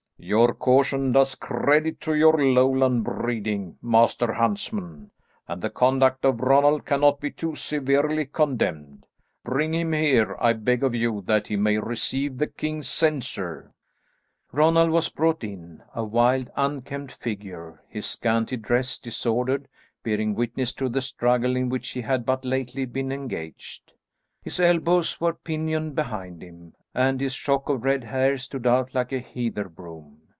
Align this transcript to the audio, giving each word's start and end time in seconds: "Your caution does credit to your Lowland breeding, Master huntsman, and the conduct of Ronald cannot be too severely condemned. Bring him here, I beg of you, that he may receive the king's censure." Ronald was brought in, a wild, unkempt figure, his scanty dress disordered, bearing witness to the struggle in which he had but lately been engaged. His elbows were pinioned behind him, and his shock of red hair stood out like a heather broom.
"Your 0.23 0.53
caution 0.53 1.11
does 1.13 1.33
credit 1.33 1.99
to 2.01 2.13
your 2.13 2.37
Lowland 2.37 3.03
breeding, 3.03 3.79
Master 3.81 4.33
huntsman, 4.33 5.09
and 5.47 5.63
the 5.63 5.71
conduct 5.71 6.25
of 6.25 6.41
Ronald 6.41 6.85
cannot 6.85 7.19
be 7.19 7.31
too 7.31 7.55
severely 7.55 8.27
condemned. 8.27 9.07
Bring 9.43 9.73
him 9.73 9.93
here, 9.93 10.37
I 10.39 10.53
beg 10.53 10.83
of 10.83 10.93
you, 10.93 11.23
that 11.25 11.47
he 11.47 11.55
may 11.55 11.79
receive 11.79 12.37
the 12.37 12.45
king's 12.45 12.87
censure." 12.87 13.73
Ronald 14.51 14.91
was 14.91 15.09
brought 15.09 15.43
in, 15.43 15.81
a 15.95 16.03
wild, 16.03 16.51
unkempt 16.55 17.13
figure, 17.13 17.81
his 17.89 18.05
scanty 18.05 18.57
dress 18.57 18.99
disordered, 18.99 19.67
bearing 20.03 20.35
witness 20.35 20.71
to 20.73 20.87
the 20.87 21.01
struggle 21.01 21.55
in 21.55 21.67
which 21.67 21.89
he 21.89 22.01
had 22.01 22.27
but 22.27 22.45
lately 22.45 22.85
been 22.85 23.11
engaged. 23.11 23.91
His 24.43 24.59
elbows 24.59 25.19
were 25.19 25.33
pinioned 25.33 25.95
behind 25.95 26.43
him, 26.43 26.73
and 26.93 27.21
his 27.21 27.31
shock 27.33 27.69
of 27.69 27.83
red 27.85 28.03
hair 28.03 28.37
stood 28.37 28.67
out 28.67 28.93
like 28.93 29.13
a 29.13 29.19
heather 29.19 29.69
broom. 29.69 30.17